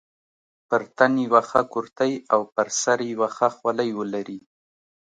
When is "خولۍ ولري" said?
3.57-4.39